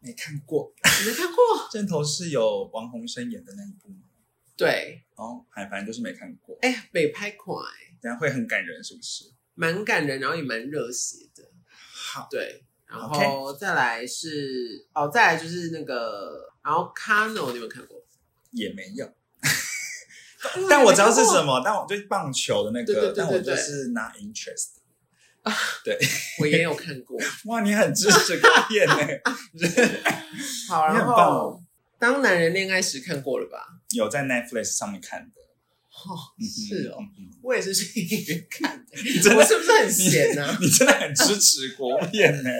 [0.00, 1.38] 没看过，你没看过？
[1.72, 4.08] 正头是有王洪生演的那一部吗？
[4.56, 9.32] 对，哦，哎，反正就是没看过，哎呀，北拍款、欸，等下会很感人，是不是？
[9.54, 11.44] 蛮感人，然后也蛮热血的。
[11.66, 18.04] 好，对，然后再来是哦，再来就是那个，然后 Cano 你有看过？
[18.50, 19.08] 也没有。
[20.68, 24.82] 但我知道是什么，但我对棒球的那个，但我就对是 not interest。
[26.40, 27.18] 我也有看过。
[27.46, 28.96] 哇，你很支持国片呢，
[30.68, 31.62] 好，然后哦
[31.98, 33.58] 当男人恋爱时看过了吧？
[33.90, 35.40] 有在 Netflix 上面看的。
[35.90, 38.96] 哦，是哦，嗯我也是去影院看的。
[39.22, 42.50] 真的我是不是很闲呢、你真的很支持国片呢。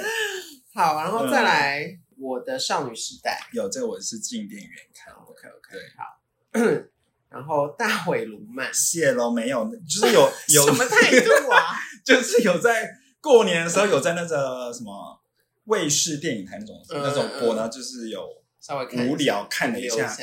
[0.72, 3.48] 好，然后再来我的少女时代。
[3.52, 5.20] 有这个我是进电影院看的。
[5.20, 6.84] OK OK，对好。
[7.34, 11.74] 然后大尾卢曼，谢喽，没有，就是有有什么态度啊？
[12.04, 12.90] 就是有在
[13.20, 15.20] 过年的时候有在那个什么
[15.64, 18.26] 卫视电影台那种嗯那种播，嗯然后就是有
[18.60, 20.14] 稍微看无聊看了一留下，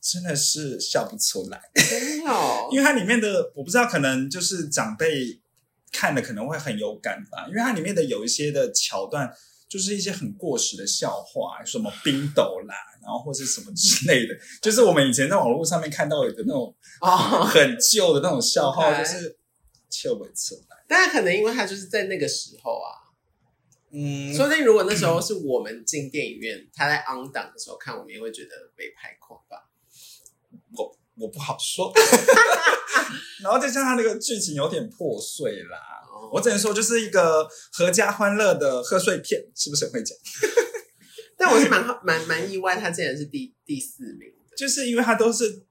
[0.00, 5.40] 真的是笑不出来，真的哦，因为它里面的我不知道，可能就是长辈
[5.92, 9.32] 看了可能会很有感吧，因为它里面的有一些的桥段。
[9.68, 19.36] 就是一些很过时的笑话，什么冰斗啦，然后或是什么之类的，就是我们以前在网络上面看到有的那种哦，很旧的那种笑话就是
[19.90, 20.76] 笑不出来。
[20.88, 22.88] 但可能因为他就是在那个时候啊，
[23.90, 29.68] 嗯，说不定如果那时候是我们进电影院，他在 on 档的时候看，我们也会觉得被拍狂吧。
[30.76, 31.92] 我我不好说。
[33.42, 35.78] 然后再加上他那个剧情有点破碎啦，
[36.10, 40.16] 哦我只能说就是一个合家欢乐的贺岁片，是不是很会讲？
[41.38, 44.56] 但我是蛮好蛮蛮意外，他竟然是第第四名的。
[44.56, 45.64] 就是因为他都是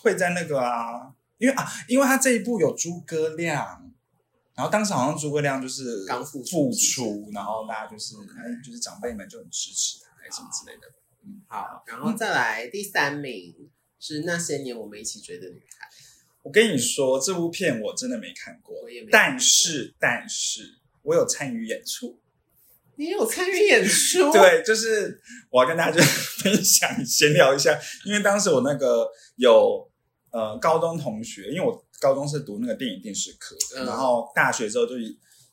[0.00, 3.90] 会在那个啊，因为啊，因为他这一部有诸葛亮，
[4.54, 10.82] 然后当时好像诸葛亮就是刚复出复出，然后大家就是哎，就是长辈们就很支持他，还是什么之类的。
[11.46, 13.54] 好，然后再来第三名
[14.00, 15.88] 是那些年我们一起追的女孩。
[16.42, 22.18] 我跟你说，这部片我真的没看过，我也没看过但是但是我有参与演出。
[22.96, 25.20] 你有参与演出？， 对，就是
[25.50, 26.02] 我要跟大家就
[26.42, 29.87] 分享闲聊一下，因为当时我那个有
[30.30, 33.86] 呃高中同学，因为我高中是读那个电影电视科的，嗯。
[33.86, 34.94] 然后大学之后就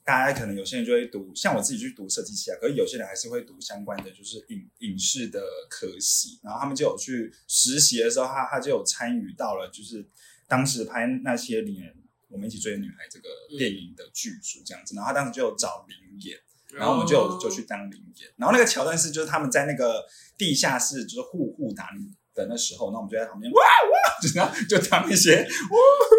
[0.04, 10.08] 大家可能有些人就会读，像我自己去读设计系啊，可是有些人还是会读相关的就是影影视的科系，然后他们就有去实习的时候，他他就有参与到了，就是
[10.48, 11.96] 当时拍那些人
[12.30, 16.40] 我们一起追的女孩这个电影的剧组这样子，然后他当时就有找林演。
[16.74, 20.04] 然后我们就有就去当零演，然后那个桥段是就是他们在那个
[20.38, 21.88] 地下室就是互互打
[22.34, 24.05] 的那时候，那我们就在旁边哇哇，就
[24.36, 25.48] 然后就当那些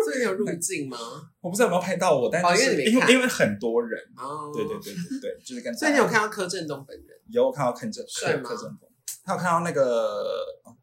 [0.04, 0.96] 所以你有入境吗？
[1.40, 7.16] 我不知道有没有拍到我，但哦就是因因为因为很多人，哦，对对对对对，就是跟 所以你有看到柯震东本人？
[7.28, 8.88] 有看到柯震帅吗柯震东，
[9.24, 10.76] 他有看到那个，哦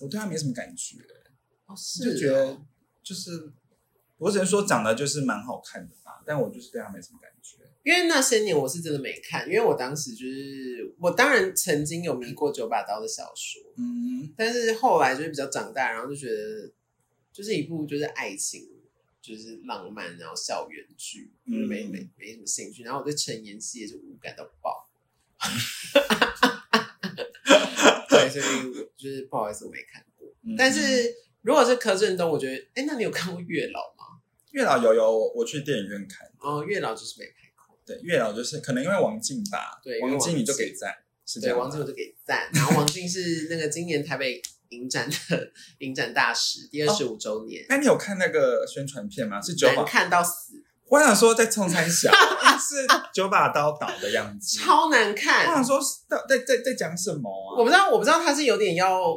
[0.00, 0.96] 我对他没什么感觉，
[1.66, 2.56] 哦，是就觉得
[3.02, 3.50] 就是
[4.18, 7.58] 我只能说长得就是蛮好看的吧，但我就是对他没什么感觉。
[7.86, 16.68] 因为那些年我是真的没看，因为我当时就是我当然曾经有迷过九把刀的小说，嗯，但是后来就是比较长大，然后就觉得
[17.32, 18.68] 就是一部就是爱情，
[19.22, 22.82] 就是浪漫，然后校园剧，就是没嗯没没什么兴趣。
[22.82, 24.88] 然后我对陈妍希也是无感到爆，
[28.10, 30.26] 对，所以我就是不好意思我没看过。
[30.42, 34.18] 嗯但是如果是柯震东，我觉得，哎，那你有看过月老吗？
[34.50, 36.28] 月老有有我我去电影院看。
[36.40, 37.45] 哦，月老就是没拍过。
[37.86, 40.92] 对，月老就是可能因为王静吧，对王王静你就静给赞，
[41.24, 41.62] 是这，样吗。
[41.62, 42.50] 王静我就给赞。
[42.52, 49.40] 然后王静是那个今年台北影展的影展大使，第二十五周年，那你有看那个宣传片吗？
[49.40, 50.54] 是九把，难看到死，
[50.88, 52.10] 我想说在冲三小
[52.58, 52.84] 是
[53.14, 54.58] 九把刀倒的样子。
[54.58, 55.64] 超难看我想。
[55.64, 57.58] 说在在在在讲什么啊？
[57.58, 59.14] 我不知道，我不知道他是有点要，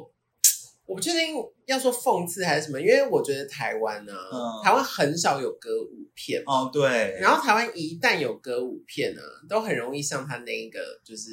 [0.89, 1.35] 我不确定
[1.67, 6.41] 要说讽刺还是什么，因为我觉得台湾呢、嗯台湾很少有歌舞片。
[6.47, 11.29] 哦对，然后台湾一旦有歌舞片呢，都很容易像他那一个就是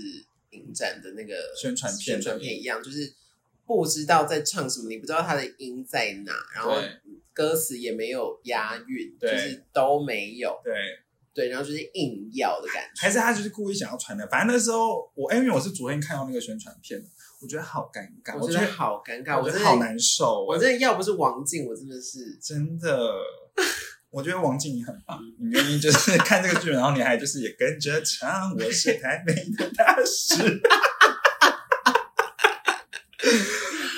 [0.50, 3.11] 影展的那个宣传片宣传片一样，就是
[3.64, 6.90] 不知道在唱什么，你不知道他的音在哪，然后对
[7.32, 10.74] 歌词也没有押韵，就对是都没有，对，
[11.32, 13.00] 对，然后就是硬要的感觉。
[13.00, 14.26] 还是他就是故意想要传的。
[14.28, 17.02] 反正那时候我，哎因为我是昨天看到那个宣传片，
[17.41, 23.12] 我觉得好尴尬，我觉得好尴尬，我觉得好难受，我真的要不是王静，我真的是真的。
[24.09, 30.61] 我觉得王静你很棒，你愿意就是看这个剧，然后你还就是也跟着唱，我是台北的大使。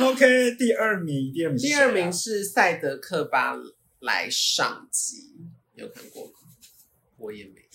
[0.00, 3.54] OK，第二名，第二名第二名是赛德克巴
[4.00, 5.36] 莱上集，
[5.74, 6.32] 有看过吗？
[7.18, 7.68] 我也没有。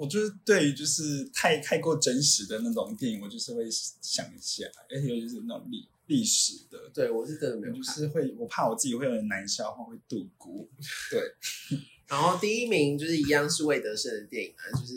[0.00, 7.82] 我就是对于就是太太过真实的那种电影，我就是会想一下，而且尤其是那种历历史的，对，我是真的没我就。
[7.82, 10.66] 是会，我怕我自己会有点难消化，会度孤。
[11.12, 11.20] 对，
[12.08, 14.94] 然后第一名就是一样是魏德胜的电影啊，就是《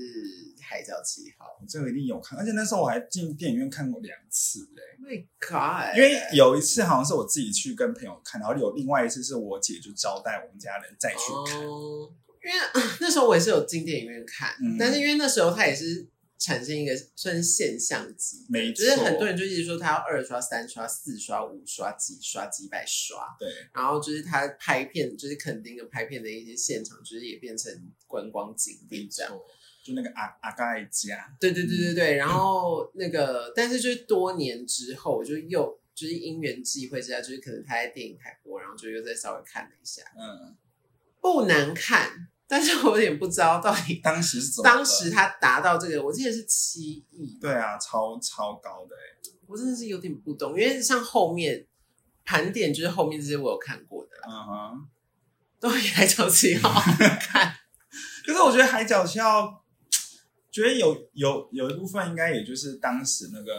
[0.61, 4.81] 海角七号我这个一定有看，而且那时候我还进电影院看过两次嘞。》。
[5.03, 5.97] My God！
[5.97, 11.61] 因为有一次好像是我自己去跟朋友看，然后有另外一次是我姐就招待我们家人再去看。
[11.65, 12.09] 哦，
[12.43, 16.05] 因为啊那时候我也是有进电影院看，嗯但是因为那时候它也是
[16.37, 27.71] 产生一个算是现象级，没就是很多人就一直说他要二刷、三刷、四刷、五刷、几刷、几百刷，对，然后就是他拍片，就是肯定的拍片的一些现场，就是也变成
[28.07, 29.31] 观光景点这样。
[29.85, 40.55] 就那个阿阿盖家，对对对对对，然后那个，但是就是多年之后，我就又就是因缘际会之下，就是可能他在电影台播，然后就又再稍微看了一下，嗯，
[41.19, 44.75] 不难看，但是我有点不知道到底 当时是怎么了？
[44.75, 51.65] 当时他达到这个，我记得是七亿，对啊，超超高的哎、我真的是有点不懂，因为像后面
[52.25, 54.87] 盘点，就是后面这些我有看过的啦，嗯哼。
[55.59, 57.55] 都比海角七号好看。
[58.27, 59.62] 可是我觉得海角七号，
[60.53, 63.51] 觉得有有有一部分应该也就是当时那个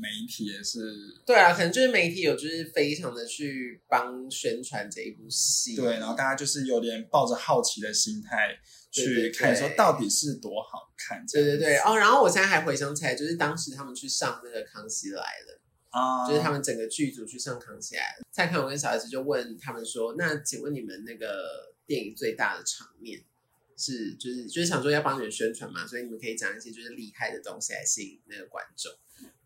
[0.00, 0.94] 媒体也是
[1.26, 8.56] 对啊，可能就是媒体有就是非常的去帮宣传这一部戏，对，然后大家就是有点抱着好奇的心态
[8.92, 11.26] 去看，说到底是多好看。
[11.26, 15.60] 对对对，哦，然后我现在还回想起来，就是当时他们去上那个《康熙来了》，
[15.98, 18.24] 啊，就是他们整个剧组去上康熙来了。
[18.30, 23.20] 蔡康永跟小孩子就问他们说：“那请问你们那个电影最大的场面
[23.76, 28.90] 是就是就是想说要帮你们宣传嘛，所以你们可以讲一些就是厉害的东西来吸引那个观众。”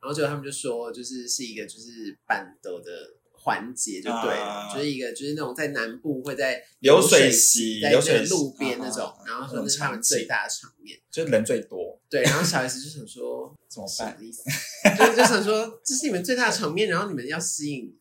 [0.01, 2.91] 然后结果他们就说，就是是一个就是板斗的
[3.33, 10.99] 环节就对了，啊就是一个就是那种在南部会在流水席在流水路边那种，啊然后说那是他们最大的场面。
[11.11, 14.13] 就人最多，对，然后小 S 就想说 怎么办？
[14.13, 14.43] 什么意思？
[14.99, 17.93] 就是就想说这是你们最大的场面，然后你们要吸引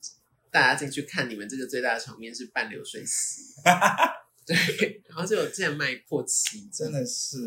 [0.52, 3.42] 大家进去看你们这个最大的场面是半流水席。
[4.78, 7.38] 对， 然后就有竟然卖破七，真的是，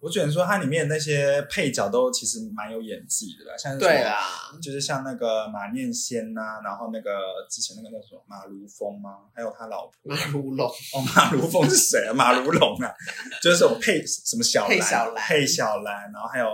[0.00, 7.10] 我只能说它里面那些配角都其实蛮有演技的啦，像对啦，就是像那个马念先呐、然后那个
[7.50, 9.28] 之前那个叫什么马如风吗？
[9.34, 12.14] 还有他老婆马如龙，哦，马如风是谁啊？
[12.14, 12.94] 马如龙啊，
[13.42, 16.46] 就是什么配什么小兰，配小兰配小兰，然后还有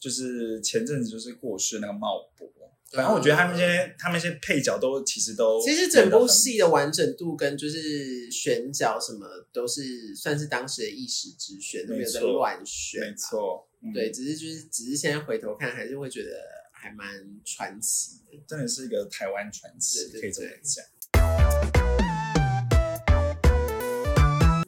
[0.00, 2.48] 就是前阵子就是过世那个茂博。
[2.94, 13.06] 反正我觉得他们这些他们这些配角都其实都其实整部戏的完整度跟就是选角什么都是算是当时的一时之选，都没有在乱选啊。
[13.08, 16.30] 没错，嗯对，，只是就是只是现在回头看，还是会觉得
[16.70, 17.06] 还蛮
[17.46, 18.38] 传奇的。
[18.46, 20.84] 真的是一个台湾传奇，对对可以这么对讲。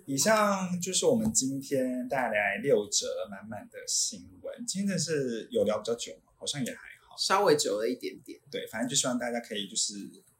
[0.06, 4.64] 以上就是我们今天带来六折满满的新闻。
[4.66, 6.32] 今天是有聊比较久吗？
[6.38, 6.93] 好像也还好。
[7.18, 9.94] 稍微久了一点点，对，反正就希望大家可以就是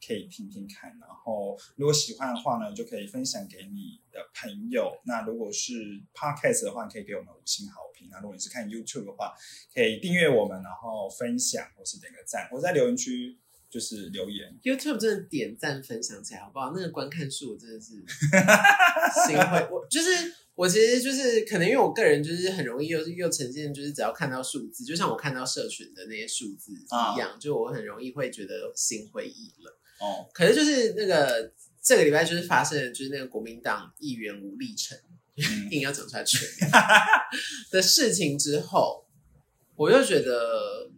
[0.07, 4.93] 可以听听看，然后如果喜欢的话呢，就可以分享给你的朋友。
[5.05, 8.09] 那如果是 podcast 的话，可以给我们五星好评。
[8.11, 9.35] 那如果你是看 YouTube 的话，
[9.75, 13.39] 可以订阅我们，然后分享或是点个赞，或在留言区
[13.75, 14.57] 就是留言。
[14.62, 16.72] YouTube 真的点赞分享起来好不好？
[16.77, 17.95] 那个观看数真的是
[19.27, 20.11] 心会，我就是
[20.55, 26.87] 我其实就是可能因为我个人就是很容易又又呈现就是只要看到数字，就像我看到社群的那些数字一
[27.18, 29.75] 样，就我很容易会觉得心灰意冷。
[29.99, 31.53] 哦，可是就是那个
[31.83, 34.97] 这个礼拜就是发生的就是那个国民党议员吴立成
[35.37, 36.70] 嗯 硬要讲出来全名
[37.72, 39.05] 的事情之后，
[39.75, 40.89] 我就觉得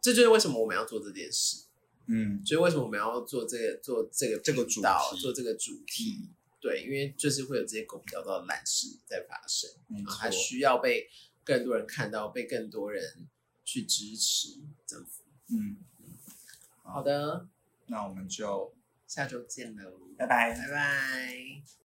[0.00, 1.64] 这就是为什么我们要做这件事。
[2.06, 6.28] 嗯，就是为什么我们要做这个做这个这个主题做这个主题？
[6.60, 11.08] 对，因为就是会有这些狗屁叨叨的烂事在发生，没错然后它需要被
[11.44, 13.28] 更多人看到，被更多人
[13.64, 15.22] 去支持，这样子。
[15.48, 15.76] 嗯，
[16.82, 17.48] 好的，
[17.86, 18.74] 那我们就
[19.06, 20.54] 下周见喽，拜拜。
[20.54, 21.70] 拜拜。